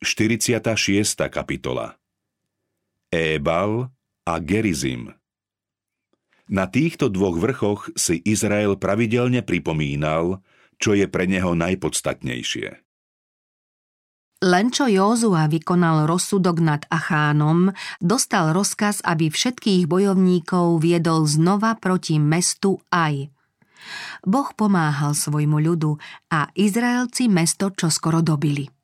46. 0.00 1.28
kapitola 1.28 1.92
Ébal 3.12 3.92
a 4.24 4.34
Gerizim 4.40 5.12
Na 6.48 6.64
týchto 6.72 7.12
dvoch 7.12 7.36
vrchoch 7.36 7.92
si 8.00 8.16
Izrael 8.24 8.80
pravidelne 8.80 9.44
pripomínal, 9.44 10.40
čo 10.80 10.96
je 10.96 11.04
pre 11.04 11.28
neho 11.28 11.52
najpodstatnejšie. 11.52 12.80
Len 14.40 14.66
čo 14.72 14.88
Józua 14.88 15.44
vykonal 15.52 16.08
rozsudok 16.08 16.64
nad 16.64 16.88
Achánom, 16.88 17.68
dostal 18.00 18.56
rozkaz, 18.56 19.04
aby 19.04 19.28
všetkých 19.28 19.84
bojovníkov 19.84 20.80
viedol 20.80 21.28
znova 21.28 21.76
proti 21.76 22.16
mestu 22.16 22.80
Aj. 22.88 23.28
Boh 24.24 24.48
pomáhal 24.56 25.12
svojmu 25.12 25.60
ľudu 25.60 26.00
a 26.32 26.48
Izraelci 26.56 27.28
mesto 27.28 27.68
čoskoro 27.68 28.24
dobili. 28.24 28.79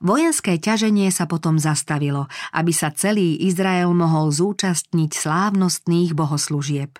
Vojenské 0.00 0.56
ťaženie 0.56 1.12
sa 1.12 1.28
potom 1.28 1.60
zastavilo, 1.60 2.26
aby 2.56 2.72
sa 2.72 2.88
celý 2.92 3.36
Izrael 3.44 3.92
mohol 3.92 4.32
zúčastniť 4.32 5.10
slávnostných 5.12 6.16
bohoslúžieb. 6.16 6.96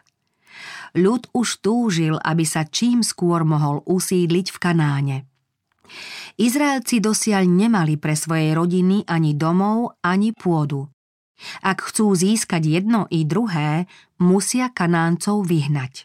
Ľud 0.98 1.30
už 1.32 1.62
túžil, 1.62 2.18
aby 2.20 2.42
sa 2.42 2.66
čím 2.66 3.06
skôr 3.06 3.46
mohol 3.46 3.80
usídliť 3.86 4.46
v 4.50 4.58
Kanáne. 4.58 5.16
Izraelci 6.40 7.02
dosiaľ 7.02 7.46
nemali 7.46 7.98
pre 7.98 8.14
svoje 8.14 8.54
rodiny 8.54 9.06
ani 9.06 9.34
domov, 9.34 9.98
ani 10.02 10.32
pôdu. 10.34 10.88
Ak 11.64 11.88
chcú 11.88 12.12
získať 12.12 12.68
jedno 12.68 13.08
i 13.08 13.24
druhé, 13.24 13.88
musia 14.20 14.68
Kanáncov 14.68 15.48
vyhnať. 15.48 16.04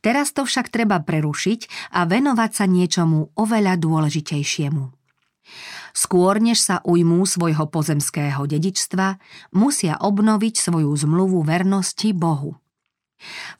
Teraz 0.00 0.32
to 0.32 0.48
však 0.48 0.72
treba 0.72 1.04
prerušiť 1.04 1.92
a 1.92 2.08
venovať 2.08 2.50
sa 2.56 2.64
niečomu 2.64 3.36
oveľa 3.36 3.76
dôležitejšiemu. 3.76 4.99
Skôr 5.90 6.38
než 6.38 6.62
sa 6.62 6.82
ujmú 6.86 7.26
svojho 7.26 7.66
pozemského 7.66 8.46
dedičstva, 8.46 9.18
musia 9.54 9.98
obnoviť 9.98 10.54
svoju 10.56 10.92
zmluvu 10.94 11.42
vernosti 11.42 12.14
Bohu. 12.14 12.58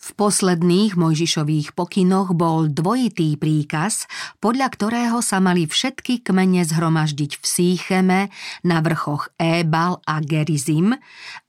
V 0.00 0.08
posledných 0.16 0.96
Mojžišových 0.96 1.76
pokynoch 1.76 2.32
bol 2.32 2.72
dvojitý 2.72 3.36
príkaz, 3.36 4.08
podľa 4.40 4.72
ktorého 4.72 5.20
sa 5.20 5.36
mali 5.36 5.68
všetky 5.68 6.24
kmene 6.24 6.64
zhromaždiť 6.64 7.36
v 7.36 7.44
Sýcheme 7.44 8.20
na 8.64 8.78
vrchoch 8.80 9.28
Ébal 9.36 10.00
a 10.08 10.24
Gerizim 10.24 10.96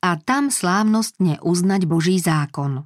a 0.03 0.09
tam 0.19 0.51
slávnostne 0.51 1.39
uznať 1.39 1.87
Boží 1.87 2.19
zákon. 2.19 2.83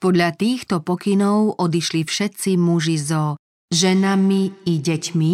Podľa 0.00 0.32
týchto 0.40 0.80
pokynov 0.80 1.60
odišli 1.60 2.08
všetci 2.08 2.56
muži 2.56 2.96
so 2.96 3.36
ženami 3.68 4.64
i 4.64 4.74
deťmi, 4.80 5.32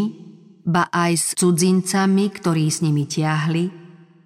ba 0.63 0.87
aj 0.91 1.13
s 1.19 1.27
cudzincami, 1.39 2.31
ktorí 2.31 2.71
s 2.71 2.83
nimi 2.83 3.07
tiahli, 3.07 3.83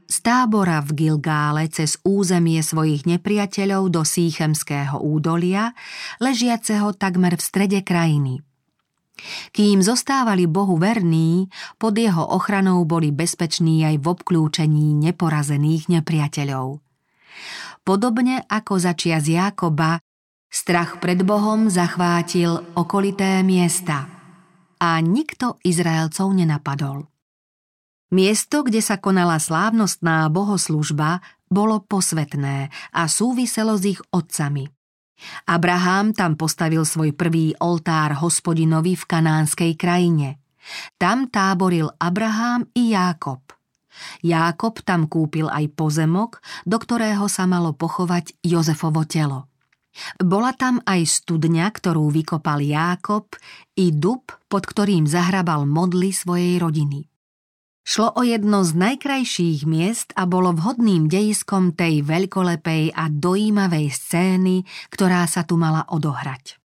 z 0.06 0.16
tábora 0.22 0.78
v 0.86 0.94
Gilgále 0.94 1.66
cez 1.66 1.98
územie 2.06 2.62
svojich 2.62 3.10
nepriateľov 3.10 3.90
do 3.90 4.02
Síchemského 4.06 5.02
údolia, 5.02 5.74
ležiaceho 6.22 6.94
takmer 6.94 7.34
v 7.34 7.42
strede 7.42 7.80
krajiny. 7.82 8.38
Kým 9.50 9.80
zostávali 9.80 10.46
Bohu 10.46 10.76
verní, 10.78 11.48
pod 11.80 11.96
jeho 11.96 12.22
ochranou 12.22 12.84
boli 12.86 13.10
bezpeční 13.10 13.82
aj 13.82 13.96
v 13.98 14.06
obklúčení 14.12 14.94
neporazených 14.94 15.88
nepriateľov. 15.88 16.78
Podobne 17.82 18.44
ako 18.46 18.78
začia 18.78 19.18
z 19.18 19.40
Jákoba, 19.40 19.98
strach 20.52 21.02
pred 21.02 21.24
Bohom 21.26 21.66
zachvátil 21.72 22.62
okolité 22.76 23.42
miesta– 23.42 24.06
a 24.80 25.00
nikto 25.00 25.60
Izraelcov 25.64 26.32
nenapadol. 26.32 27.08
Miesto, 28.14 28.62
kde 28.62 28.78
sa 28.78 29.02
konala 29.02 29.42
slávnostná 29.42 30.30
bohoslužba, 30.30 31.24
bolo 31.50 31.82
posvetné 31.82 32.70
a 32.94 33.02
súviselo 33.10 33.74
s 33.74 33.98
ich 33.98 34.00
otcami. 34.14 34.70
Abraham 35.48 36.12
tam 36.12 36.36
postavil 36.36 36.84
svoj 36.84 37.16
prvý 37.16 37.56
oltár 37.58 38.20
hospodinovi 38.20 38.94
v 38.94 39.04
kanánskej 39.08 39.72
krajine. 39.74 40.38
Tam 41.00 41.30
táboril 41.32 41.88
Abraham 41.96 42.68
i 42.76 42.92
Jákob. 42.92 43.42
Jákob 44.20 44.84
tam 44.84 45.08
kúpil 45.08 45.48
aj 45.48 45.72
pozemok, 45.72 46.44
do 46.68 46.76
ktorého 46.76 47.26
sa 47.32 47.48
malo 47.48 47.72
pochovať 47.72 48.36
Jozefovo 48.44 49.08
telo. 49.08 49.48
Bola 50.20 50.52
tam 50.56 50.82
aj 50.84 51.04
studňa, 51.04 51.70
ktorú 51.70 52.10
vykopal 52.12 52.60
Jákob 52.60 53.36
i 53.78 53.92
dub, 53.92 54.28
pod 54.50 54.64
ktorým 54.66 55.08
zahrabal 55.08 55.64
modly 55.64 56.12
svojej 56.12 56.60
rodiny. 56.60 57.06
Šlo 57.86 58.10
o 58.18 58.26
jedno 58.26 58.66
z 58.66 58.74
najkrajších 58.74 59.62
miest 59.62 60.10
a 60.18 60.26
bolo 60.26 60.50
vhodným 60.50 61.06
dejiskom 61.06 61.70
tej 61.70 62.02
veľkolepej 62.02 62.90
a 62.90 63.06
dojímavej 63.06 63.86
scény, 63.94 64.66
ktorá 64.90 65.22
sa 65.30 65.46
tu 65.46 65.54
mala 65.54 65.86
odohrať. 65.86 66.65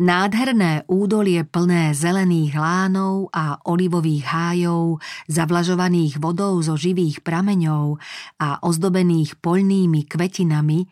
Nádherné 0.00 0.88
údolie 0.88 1.44
plné 1.44 1.92
zelených 1.92 2.56
lánov 2.56 3.28
a 3.34 3.60
olivových 3.68 4.24
hájov, 4.24 5.02
zavlažovaných 5.28 6.16
vodou 6.22 6.56
zo 6.64 6.78
živých 6.78 7.20
prameňov 7.20 8.00
a 8.40 8.62
ozdobených 8.64 9.36
poľnými 9.42 10.08
kvetinami, 10.08 10.88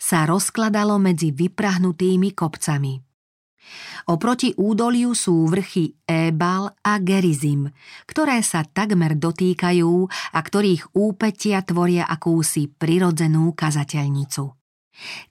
sa 0.00 0.26
rozkladalo 0.26 0.98
medzi 0.98 1.30
vyprahnutými 1.30 2.34
kopcami. 2.34 2.98
Oproti 4.08 4.56
údoliu 4.56 5.12
sú 5.12 5.44
vrchy 5.44 5.92
Ébal 6.08 6.72
a 6.80 6.96
Gerizim, 7.04 7.68
ktoré 8.08 8.40
sa 8.40 8.64
takmer 8.64 9.20
dotýkajú 9.20 9.92
a 10.32 10.38
ktorých 10.40 10.96
úpetia 10.96 11.60
tvoria 11.60 12.08
akúsi 12.08 12.72
prirodzenú 12.72 13.52
kazateľnicu. 13.52 14.56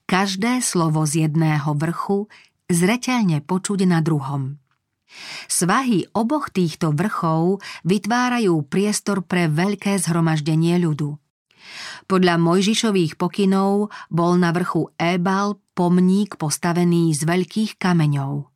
Každé 0.08 0.64
slovo 0.64 1.04
z 1.04 1.28
jedného 1.28 1.76
vrchu 1.76 2.30
zreteľne 2.68 3.42
počuť 3.44 3.88
na 3.88 4.00
druhom. 4.00 4.60
Svahy 5.48 6.04
oboch 6.12 6.52
týchto 6.52 6.92
vrchov 6.92 7.64
vytvárajú 7.88 8.60
priestor 8.68 9.24
pre 9.24 9.48
veľké 9.48 9.96
zhromaždenie 9.96 10.76
ľudu– 10.76 11.16
podľa 12.08 12.40
Mojžišových 12.40 13.20
pokynov 13.20 13.92
bol 14.08 14.40
na 14.40 14.50
vrchu 14.56 14.88
Ébal 14.96 15.60
pomník 15.76 16.40
postavený 16.40 17.12
z 17.12 17.28
veľkých 17.28 17.76
kameňov. 17.76 18.48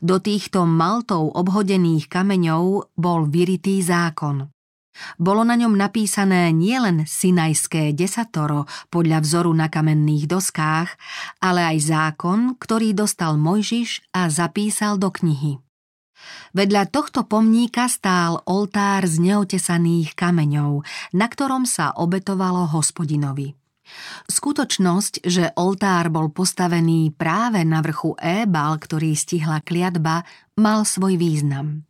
Do 0.00 0.16
týchto 0.16 0.64
maltov 0.64 1.36
obhodených 1.36 2.08
kameňov 2.08 2.96
bol 2.96 3.20
vyritý 3.28 3.84
zákon. 3.84 4.48
Bolo 5.16 5.46
na 5.46 5.56
ňom 5.56 5.76
napísané 5.76 6.50
nielen 6.50 7.04
Sinajské 7.08 7.92
desatoro 7.96 8.68
podľa 8.88 9.24
vzoru 9.24 9.52
na 9.52 9.72
kamenných 9.72 10.28
doskách, 10.28 10.88
ale 11.40 11.76
aj 11.76 11.78
zákon, 11.84 12.56
ktorý 12.56 12.92
dostal 12.92 13.40
Mojžiš 13.40 14.12
a 14.12 14.28
zapísal 14.28 15.00
do 15.00 15.08
knihy. 15.08 15.60
Vedľa 16.52 16.90
tohto 16.90 17.24
pomníka 17.24 17.88
stál 17.88 18.44
oltár 18.44 19.08
z 19.08 19.22
neotesaných 19.22 20.12
kameňov, 20.12 20.84
na 21.16 21.26
ktorom 21.30 21.64
sa 21.64 21.96
obetovalo 21.96 22.68
hospodinovi. 22.68 23.56
Skutočnosť, 24.30 25.26
že 25.26 25.50
oltár 25.58 26.14
bol 26.14 26.30
postavený 26.30 27.10
práve 27.14 27.66
na 27.66 27.82
vrchu 27.82 28.14
Ébal, 28.22 28.78
ktorý 28.78 29.18
stihla 29.18 29.64
kliatba, 29.66 30.22
mal 30.54 30.86
svoj 30.86 31.18
význam. 31.18 31.89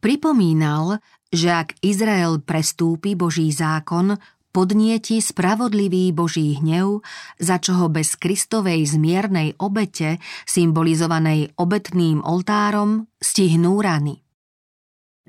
Pripomínal, 0.00 0.98
že 1.28 1.52
ak 1.52 1.76
Izrael 1.84 2.40
prestúpi 2.40 3.12
Boží 3.12 3.52
zákon, 3.52 4.16
podnieti 4.50 5.22
spravodlivý 5.22 6.10
Boží 6.10 6.58
hnev, 6.58 7.04
za 7.38 7.60
čo 7.62 7.78
ho 7.78 7.86
bez 7.92 8.18
Kristovej 8.18 8.82
zmiernej 8.88 9.60
obete, 9.60 10.18
symbolizovanej 10.48 11.54
obetným 11.54 12.24
oltárom, 12.24 13.06
stihnú 13.20 13.78
rany. 13.78 14.24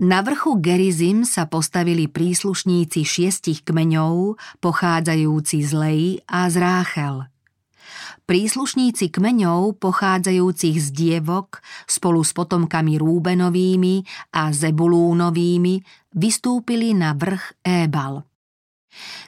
Na 0.02 0.26
vrchu 0.26 0.58
Gerizim 0.58 1.28
sa 1.28 1.46
postavili 1.46 2.10
príslušníci 2.10 3.06
šiestich 3.06 3.62
kmeňov, 3.62 4.40
pochádzajúci 4.64 5.58
z 5.62 5.72
Lej 5.78 6.02
a 6.26 6.50
z 6.50 6.56
Ráchel. 6.58 7.16
Príslušníci 8.26 9.12
kmeňov 9.12 9.80
pochádzajúcich 9.80 10.78
z 10.80 10.88
dievok 10.92 11.60
spolu 11.86 12.22
s 12.24 12.32
potomkami 12.36 13.00
Rúbenovými 13.00 14.04
a 14.36 14.52
Zebulúnovými 14.52 15.82
vystúpili 16.16 16.96
na 16.96 17.16
vrch 17.16 17.64
Ébal– 17.64 18.22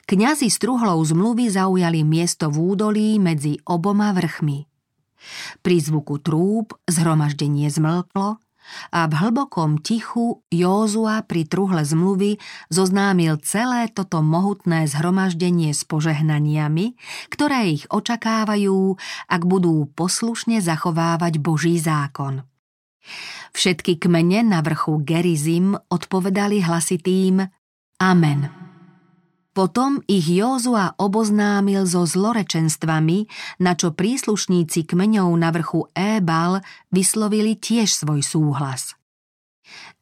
Kňazi 0.04 0.52
z 0.52 0.56
truhlou 0.60 1.00
zmluvy 1.00 1.48
zaujali 1.48 2.04
miesto 2.04 2.52
v 2.52 2.76
údolí 2.76 3.16
medzi 3.16 3.56
oboma 3.64 4.12
vrchmi. 4.12 4.68
Pri 5.64 5.76
zvuku 5.80 6.20
trúb 6.20 6.76
zhromaždenie 6.84 7.72
zmlklo 7.72 8.43
a 8.90 9.06
v 9.06 9.14
hlbokom 9.14 9.80
tichu 9.84 10.42
Józua 10.48 11.22
pri 11.24 11.44
truhle 11.44 11.84
zmluvy 11.84 12.40
zoznámil 12.72 13.38
celé 13.44 13.92
toto 13.92 14.24
mohutné 14.24 14.88
zhromaždenie 14.88 15.70
s 15.76 15.84
požehnaniami, 15.84 16.96
ktoré 17.28 17.76
ich 17.76 17.84
očakávajú, 17.92 18.96
ak 19.28 19.42
budú 19.44 19.88
poslušne 19.92 20.64
zachovávať 20.64 21.38
Boží 21.38 21.76
zákon. 21.76 22.46
Všetky 23.52 24.00
kmene 24.00 24.40
na 24.48 24.64
vrchu 24.64 25.04
Gerizim 25.04 25.76
odpovedali 25.92 26.64
hlasitým 26.64 27.44
Amen. 28.00 28.63
Potom 29.54 30.02
ich 30.10 30.26
Józua 30.26 30.98
oboznámil 30.98 31.86
so 31.86 32.02
zlorečenstvami, 32.02 33.30
na 33.62 33.78
čo 33.78 33.94
príslušníci 33.94 34.82
kmeňov 34.82 35.30
na 35.38 35.54
vrchu 35.54 35.86
Ébal 35.94 36.58
vyslovili 36.90 37.54
tiež 37.54 37.86
svoj 37.86 38.26
súhlas. 38.26 38.98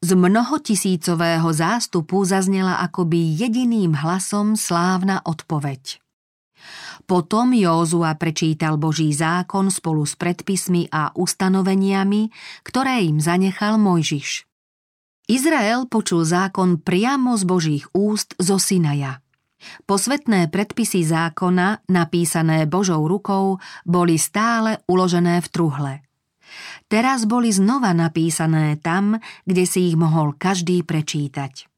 Z 0.01 0.17
mnohotisícového 0.17 1.53
zástupu 1.53 2.25
zaznela 2.25 2.81
akoby 2.81 3.37
jediným 3.39 3.93
hlasom 3.93 4.57
slávna 4.57 5.21
odpoveď. 5.23 6.01
Potom 7.05 7.53
Józua 7.53 8.17
prečítal 8.17 8.81
Boží 8.81 9.13
zákon 9.13 9.69
spolu 9.69 10.09
s 10.09 10.17
predpismi 10.17 10.89
a 10.89 11.13
ustanoveniami, 11.13 12.33
ktoré 12.65 13.05
im 13.05 13.21
zanechal 13.21 13.77
Mojžiš. 13.77 14.49
Izrael 15.29 15.87
počul 15.93 16.25
zákon 16.25 16.81
priamo 16.81 17.37
z 17.37 17.45
Božích 17.45 17.85
úst 17.93 18.33
zo 18.41 18.57
Sinaja. 18.57 19.23
Posvetné 19.87 20.51
predpisy 20.51 21.07
zákona, 21.07 21.87
napísané 21.91 22.67
Božou 22.67 23.07
rukou, 23.07 23.59
boli 23.87 24.19
stále 24.19 24.83
uložené 24.87 25.43
v 25.43 25.49
truhle. 25.49 25.93
Teraz 26.89 27.25
boli 27.25 27.49
znova 27.49 27.97
napísané 27.97 28.77
tam, 28.77 29.17
kde 29.49 29.65
si 29.65 29.89
ich 29.89 29.97
mohol 29.97 30.37
každý 30.37 30.85
prečítať. 30.85 31.73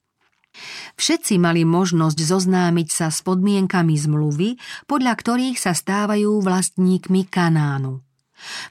Všetci 0.94 1.34
mali 1.42 1.66
možnosť 1.66 2.18
zoznámiť 2.18 2.88
sa 2.90 3.10
s 3.10 3.22
podmienkami 3.26 3.94
zmluvy, 3.98 4.54
podľa 4.86 5.14
ktorých 5.18 5.58
sa 5.58 5.74
stávajú 5.74 6.38
vlastníkmi 6.42 7.26
Kanánu. 7.26 8.13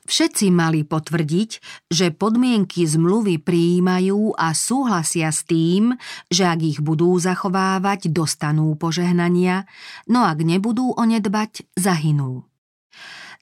Všetci 0.06 0.50
mali 0.54 0.86
potvrdiť, 0.86 1.50
že 1.90 2.14
podmienky 2.14 2.86
zmluvy 2.86 3.42
prijímajú 3.42 4.38
a 4.38 4.54
súhlasia 4.54 5.34
s 5.34 5.46
tým, 5.46 5.96
že 6.30 6.46
ak 6.46 6.60
ich 6.62 6.80
budú 6.80 7.16
zachovávať, 7.18 8.14
dostanú 8.14 8.74
požehnania, 8.78 9.66
no 10.10 10.24
ak 10.26 10.42
nebudú 10.42 10.94
o 10.94 11.04
ne 11.04 11.18
dbať, 11.18 11.66
zahynú. 11.78 12.46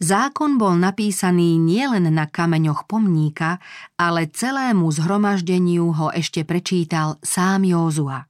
Zákon 0.02 0.58
bol 0.58 0.82
napísaný 0.82 1.62
nielen 1.62 2.10
na 2.10 2.26
kameňoch 2.26 2.90
pomníka, 2.90 3.62
ale 4.02 4.26
celému 4.34 4.90
zhromaždeniu 4.90 5.94
ho 5.94 6.10
ešte 6.10 6.42
prečítal 6.42 7.22
sám 7.22 7.70
Józua. 7.70 8.26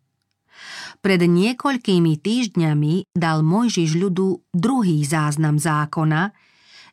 Pred 0.99 1.21
niekoľkými 1.25 2.19
týždňami 2.19 3.15
dal 3.15 3.41
Mojžiš 3.41 3.95
ľudu 3.95 4.51
druhý 4.51 5.01
záznam 5.07 5.55
zákona, 5.57 6.35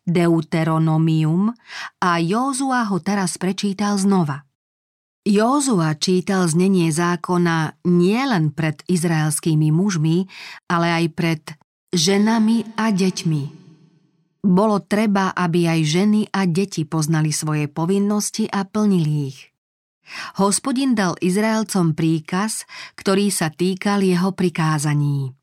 Deuteronomium, 0.08 1.52
a 2.00 2.16
Józua 2.16 2.88
ho 2.88 2.96
teraz 2.98 3.36
prečítal 3.36 4.00
znova. 4.00 4.48
Józua 5.28 5.92
čítal 6.00 6.48
znenie 6.48 6.88
zákona 6.88 7.84
nielen 7.84 8.56
pred 8.56 8.80
izraelskými 8.88 9.68
mužmi, 9.68 10.24
ale 10.72 10.88
aj 10.88 11.04
pred 11.12 11.42
ženami 11.92 12.80
a 12.80 12.88
deťmi. 12.88 13.42
Bolo 14.48 14.80
treba, 14.80 15.36
aby 15.36 15.68
aj 15.68 15.80
ženy 15.84 16.20
a 16.32 16.48
deti 16.48 16.88
poznali 16.88 17.28
svoje 17.28 17.68
povinnosti 17.68 18.48
a 18.48 18.64
plnili 18.64 19.28
ich. 19.28 19.52
Hospodin 20.40 20.96
dal 20.96 21.20
Izraelcom 21.20 21.92
príkaz, 21.92 22.64
ktorý 22.96 23.28
sa 23.28 23.52
týkal 23.52 24.00
jeho 24.00 24.32
prikázaní. 24.32 25.36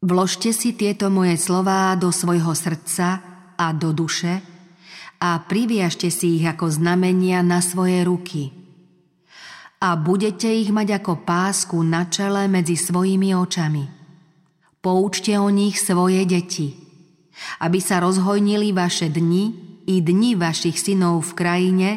Vložte 0.00 0.56
si 0.56 0.72
tieto 0.72 1.12
moje 1.12 1.36
slová 1.36 1.92
do 2.00 2.08
svojho 2.08 2.56
srdca 2.56 3.31
a 3.56 3.72
do 3.72 3.92
duše 3.92 4.42
a 5.22 5.38
priviažte 5.38 6.10
si 6.10 6.42
ich 6.42 6.44
ako 6.50 6.66
znamenia 6.66 7.46
na 7.46 7.62
svoje 7.62 8.02
ruky. 8.02 8.50
A 9.78 9.94
budete 9.94 10.50
ich 10.50 10.74
mať 10.74 10.98
ako 10.98 11.22
pásku 11.22 11.78
na 11.78 12.10
čele 12.10 12.50
medzi 12.50 12.74
svojimi 12.74 13.30
očami. 13.30 13.86
Poučte 14.82 15.38
o 15.38 15.46
nich 15.46 15.78
svoje 15.78 16.26
deti, 16.26 16.74
aby 17.62 17.78
sa 17.78 18.02
rozhojnili 18.02 18.74
vaše 18.74 19.06
dni 19.06 19.44
i 19.86 20.02
dni 20.02 20.34
vašich 20.34 20.74
synov 20.74 21.22
v 21.30 21.32
krajine, 21.38 21.90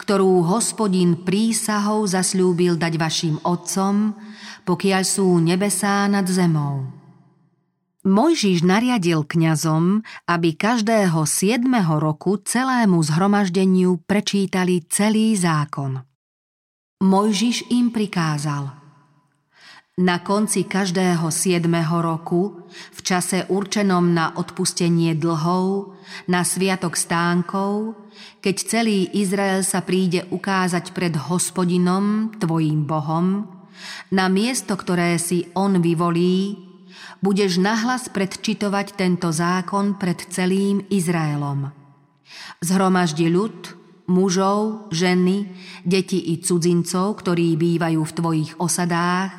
ktorú 0.00 0.44
hospodin 0.48 1.24
prísahou 1.24 2.08
zasľúbil 2.08 2.80
dať 2.80 2.92
vašim 2.96 3.36
otcom, 3.44 4.16
pokiaľ 4.64 5.02
sú 5.04 5.36
nebesá 5.40 6.08
nad 6.08 6.24
zemou. 6.24 7.03
Mojžiš 8.04 8.68
nariadil 8.68 9.24
kňazom, 9.24 10.04
aby 10.28 10.52
každého 10.52 11.24
siedmeho 11.24 11.96
roku 11.96 12.36
celému 12.36 13.00
zhromaždeniu 13.00 14.04
prečítali 14.04 14.84
celý 14.92 15.32
zákon. 15.40 16.04
Mojžiš 17.00 17.72
im 17.72 17.88
prikázal– 17.88 18.70
na 19.94 20.18
konci 20.18 20.66
každého 20.66 21.30
siedmeho 21.30 22.02
roku, 22.02 22.66
v 22.90 23.00
čase 23.06 23.46
určenom 23.46 24.10
na 24.10 24.34
odpustenie 24.34 25.14
dlhov, 25.14 25.94
na 26.26 26.42
sviatok 26.42 26.98
stánkov, 26.98 27.94
keď 28.42 28.56
celý 28.58 29.06
Izrael 29.14 29.62
sa 29.62 29.86
príde 29.86 30.26
ukázať 30.34 30.90
pred 30.90 31.14
hospodinom, 31.14 32.34
tvojim 32.42 32.90
Bohom, 32.90 33.46
na 34.10 34.26
miesto, 34.26 34.74
ktoré 34.74 35.14
si 35.14 35.46
on 35.54 35.78
vyvolí, 35.78 36.58
budeš 37.24 37.56
nahlas 37.56 38.12
predčitovať 38.12 39.00
tento 39.00 39.32
zákon 39.32 39.96
pred 39.96 40.20
celým 40.28 40.84
Izraelom. 40.92 41.72
Zhromaždi 42.60 43.32
ľud, 43.32 43.72
mužov, 44.12 44.92
ženy, 44.92 45.48
deti 45.88 46.20
i 46.36 46.44
cudzincov, 46.44 47.24
ktorí 47.24 47.56
bývajú 47.56 48.00
v 48.04 48.12
tvojich 48.12 48.50
osadách, 48.60 49.32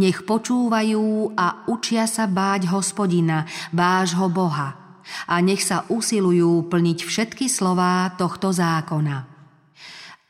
nech 0.00 0.24
počúvajú 0.24 1.36
a 1.36 1.68
učia 1.68 2.08
sa 2.08 2.24
báť 2.24 2.72
hospodina, 2.72 3.44
vášho 3.76 4.32
Boha, 4.32 4.98
a 5.28 5.36
nech 5.44 5.60
sa 5.60 5.84
usilujú 5.92 6.72
plniť 6.72 6.98
všetky 7.04 7.52
slová 7.52 8.08
tohto 8.16 8.48
zákona. 8.48 9.29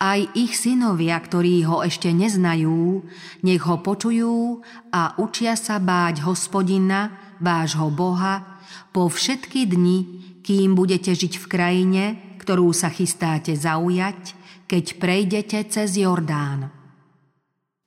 Aj 0.01 0.17
ich 0.33 0.57
synovia, 0.57 1.21
ktorí 1.21 1.61
ho 1.69 1.85
ešte 1.85 2.09
neznajú, 2.09 3.05
nech 3.45 3.61
ho 3.69 3.85
počujú 3.85 4.65
a 4.97 5.13
učia 5.21 5.61
sa 5.61 5.77
báť 5.77 6.25
hospodina, 6.25 7.37
vášho 7.37 7.93
Boha, 7.93 8.61
po 8.97 9.13
všetky 9.13 9.69
dni, 9.69 9.99
kým 10.41 10.73
budete 10.73 11.13
žiť 11.13 11.37
v 11.37 11.47
krajine, 11.47 12.05
ktorú 12.41 12.73
sa 12.73 12.89
chystáte 12.89 13.53
zaujať, 13.53 14.33
keď 14.65 14.85
prejdete 14.97 15.69
cez 15.69 16.01
Jordán. 16.01 16.73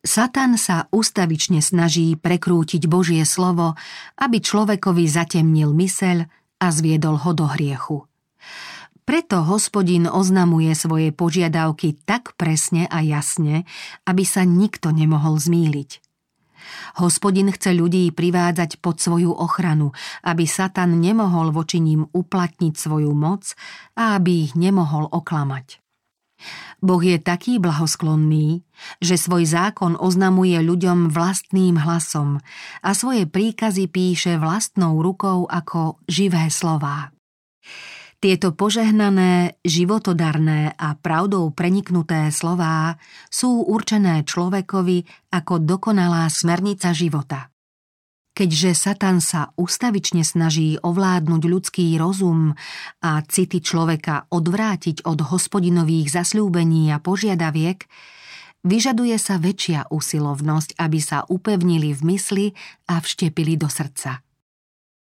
Satan 0.05 0.59
sa 0.59 0.85
ustavične 0.93 1.65
snaží 1.65 2.13
prekrútiť 2.13 2.85
Božie 2.85 3.25
slovo, 3.25 3.73
aby 4.21 4.37
človekovi 4.37 5.07
zatemnil 5.09 5.73
myseľ 5.73 6.29
a 6.61 6.67
zviedol 6.69 7.17
ho 7.25 7.31
do 7.33 7.49
hriechu. 7.49 8.05
Preto 9.03 9.43
hospodin 9.43 10.07
oznamuje 10.07 10.71
svoje 10.79 11.11
požiadavky 11.11 11.99
tak 12.07 12.39
presne 12.39 12.87
a 12.87 13.03
jasne, 13.03 13.67
aby 14.07 14.23
sa 14.23 14.47
nikto 14.47 14.95
nemohol 14.95 15.35
zmýliť. 15.35 15.99
Hospodin 17.03 17.51
chce 17.51 17.75
ľudí 17.75 18.07
privádzať 18.15 18.79
pod 18.79 19.03
svoju 19.03 19.35
ochranu, 19.35 19.91
aby 20.23 20.47
Satan 20.47 21.03
nemohol 21.03 21.51
voči 21.51 21.83
ním 21.83 22.07
uplatniť 22.15 22.73
svoju 22.79 23.11
moc 23.11 23.51
a 23.99 24.15
aby 24.15 24.47
ich 24.47 24.53
nemohol 24.55 25.11
oklamať. 25.11 25.83
Boh 26.83 26.99
je 26.99 27.15
taký 27.19 27.59
blahosklonný, 27.59 28.67
že 28.99 29.15
svoj 29.15 29.47
zákon 29.47 29.95
oznamuje 29.95 30.59
ľuďom 30.59 31.11
vlastným 31.11 31.79
hlasom 31.79 32.43
a 32.83 32.89
svoje 32.91 33.23
príkazy 33.27 33.87
píše 33.87 34.35
vlastnou 34.35 34.99
rukou 34.99 35.47
ako 35.47 36.03
živé 36.11 36.51
slová. 36.51 37.15
Tieto 38.23 38.55
požehnané, 38.55 39.59
životodarné 39.67 40.79
a 40.79 40.95
pravdou 40.95 41.51
preniknuté 41.51 42.31
slová 42.31 42.95
sú 43.27 43.67
určené 43.67 44.23
človekovi 44.23 45.27
ako 45.27 45.59
dokonalá 45.59 46.31
smernica 46.31 46.95
života. 46.95 47.51
Keďže 48.31 48.79
Satan 48.79 49.19
sa 49.19 49.51
ustavične 49.59 50.23
snaží 50.23 50.79
ovládnuť 50.79 51.41
ľudský 51.43 51.99
rozum 51.99 52.55
a 53.03 53.11
city 53.27 53.59
človeka 53.59 54.31
odvrátiť 54.31 55.03
od 55.03 55.19
hospodinových 55.19 56.15
zasľúbení 56.15 56.95
a 56.95 57.03
požiadaviek, 57.03 57.83
vyžaduje 58.63 59.19
sa 59.19 59.35
väčšia 59.35 59.91
usilovnosť, 59.91 60.79
aby 60.79 60.99
sa 61.03 61.27
upevnili 61.27 61.91
v 61.91 62.15
mysli 62.15 62.45
a 62.87 63.03
vštepili 63.03 63.59
do 63.59 63.67
srdca. 63.67 64.22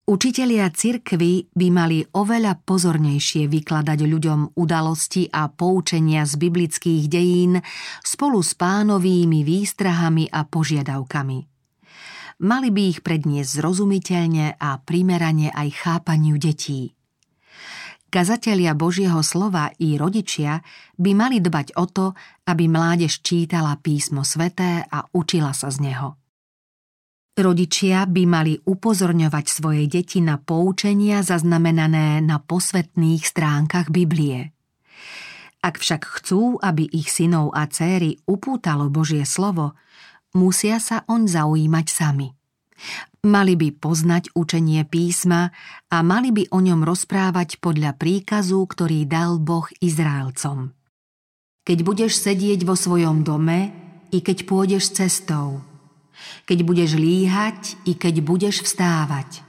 Učitelia 0.03 0.67
cirkvy 0.67 1.47
by 1.55 1.67
mali 1.71 2.03
oveľa 2.03 2.59
pozornejšie 2.67 3.47
vykladať 3.47 3.99
ľuďom 4.03 4.59
udalosti 4.59 5.31
a 5.31 5.47
poučenia 5.47 6.27
z 6.27 6.35
biblických 6.35 7.07
dejín 7.07 7.63
spolu 8.03 8.43
s 8.43 8.51
pánovými 8.59 9.47
výstrahami 9.47 10.27
a 10.27 10.43
požiadavkami– 10.43 11.39
mali 12.43 12.69
by 12.73 12.81
ich 12.91 12.99
predniesť 12.99 13.63
zrozumiteľne 13.63 14.59
a 14.59 14.69
primerane 14.83 15.53
aj 15.53 15.69
chápaniu 15.71 16.35
detí. 16.35 16.91
Kazatelia 18.13 18.77
Božieho 18.77 19.25
slova 19.25 19.73
i 19.81 19.97
rodičia 19.97 20.61
by 21.01 21.11
mali 21.17 21.41
dbať 21.41 21.73
o 21.81 21.85
to, 21.89 22.13
aby 22.45 22.69
mládež 22.69 23.25
čítala 23.25 23.73
písmo 23.81 24.21
sveté 24.21 24.85
a 24.85 25.01
učila 25.17 25.49
sa 25.49 25.73
z 25.73 25.81
neho. 25.81 26.22
Rodičia 27.33 28.05
by 28.05 28.23
mali 28.29 28.53
upozorňovať 28.61 29.45
svoje 29.49 29.89
deti 29.89 30.21
na 30.21 30.37
poučenia 30.37 31.25
zaznamenané 31.25 32.21
na 32.21 32.37
posvetných 32.37 33.25
stránkach 33.25 33.89
Biblie. 33.89 34.53
Ak 35.65 35.81
však 35.81 36.05
chcú, 36.05 36.61
aby 36.61 36.85
ich 36.85 37.09
synov 37.09 37.57
a 37.57 37.65
céry 37.65 38.21
upútalo 38.29 38.93
Božie 38.93 39.25
slovo, 39.25 39.73
musia 40.37 40.77
sa 40.77 41.01
oň 41.09 41.25
zaujímať 41.25 41.87
sami. 41.89 42.29
Mali 43.25 43.57
by 43.57 43.81
poznať 43.81 44.29
učenie 44.37 44.85
písma 44.85 45.49
a 45.89 45.97
mali 46.05 46.29
by 46.29 46.53
o 46.53 46.61
ňom 46.61 46.85
rozprávať 46.85 47.57
podľa 47.57 47.97
príkazu, 47.97 48.61
ktorý 48.61 49.09
dal 49.09 49.41
Boh 49.41 49.65
Izraelcom. 49.81 50.69
Keď 51.65 51.77
budeš 51.81 52.19
sedieť 52.19 52.61
vo 52.61 52.77
svojom 52.77 53.25
dome, 53.25 53.73
i 54.13 54.21
keď 54.21 54.45
pôjdeš 54.45 54.93
cestou, 54.93 55.72
keď 56.45 56.59
budeš 56.63 56.91
líhať, 56.99 57.59
i 57.87 57.93
keď 57.95 58.23
budeš 58.23 58.63
vstávať. 58.63 59.43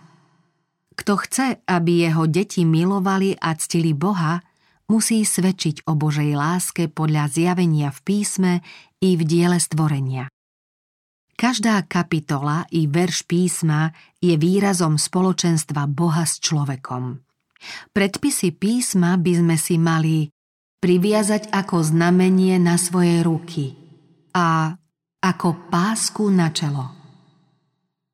Kto 0.95 1.19
chce, 1.19 1.59
aby 1.67 2.07
jeho 2.07 2.25
deti 2.31 2.63
milovali 2.63 3.35
a 3.35 3.53
ctili 3.59 3.93
Boha, 3.93 4.39
musí 4.87 5.27
svedčiť 5.27 5.89
o 5.91 5.99
Božej 5.99 6.39
láske 6.39 6.87
podľa 6.87 7.29
zjavenia 7.33 7.91
v 7.91 8.01
písme 8.05 8.53
i 9.03 9.19
v 9.19 9.23
diele 9.27 9.59
stvorenia. 9.59 10.31
Každá 11.35 11.83
kapitola 11.91 12.63
i 12.71 12.87
verš 12.87 13.27
písma 13.27 13.91
je 14.23 14.39
výrazom 14.39 14.95
spoločenstva 14.95 15.91
Boha 15.91 16.23
s 16.23 16.39
človekom. 16.39 17.19
Predpisy 17.91 18.55
písma 18.55 19.19
by 19.19 19.33
sme 19.43 19.57
si 19.59 19.75
mali 19.75 20.31
priviazať 20.79 21.51
ako 21.51 21.81
znamenie 21.81 22.61
na 22.61 22.79
svoje 22.79 23.25
ruky 23.25 23.75
a 24.37 24.77
ako 25.25 25.57
pásku 25.73 26.29
na 26.29 26.53
čelo. 26.53 26.93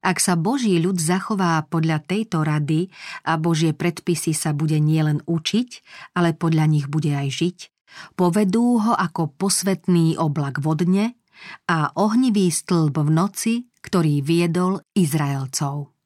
Ak 0.01 0.23
sa 0.23 0.39
Boží 0.39 0.79
ľud 0.79 0.97
zachová 0.97 1.59
podľa 1.67 2.07
tejto 2.07 2.47
rady 2.47 2.87
a 3.27 3.35
Božie 3.35 3.75
predpisy 3.75 4.31
sa 4.31 4.55
bude 4.55 4.79
nielen 4.79 5.21
učiť, 5.27 5.69
ale 6.15 6.39
podľa 6.39 6.71
nich 6.71 6.87
bude 6.87 7.11
aj 7.11 7.29
žiť, 7.29 7.59
povedú 8.15 8.79
ho 8.79 8.95
ako 8.95 9.35
posvetný 9.35 10.17
oblak 10.17 10.63
vodne 10.63 11.19
a 11.67 11.91
ohnivý 11.99 12.49
stĺb 12.49 12.95
v 12.95 13.11
noci, 13.11 13.55
ktorý 13.83 14.23
viedol 14.23 14.81
Izraelcov. 14.95 16.00